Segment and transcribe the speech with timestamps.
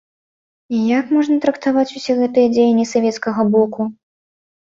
[0.75, 3.81] І як можна трактаваць усе гэтыя дзеянні савецкага боку?